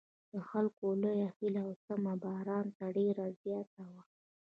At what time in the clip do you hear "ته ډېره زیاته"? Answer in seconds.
2.77-3.83